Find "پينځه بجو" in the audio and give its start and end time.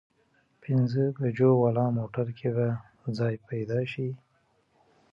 0.63-1.49